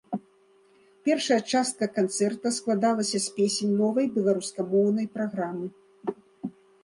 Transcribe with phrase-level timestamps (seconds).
[1.07, 5.67] Першая частка канцэрта складалася з песень новай беларускамоўнай праграмы.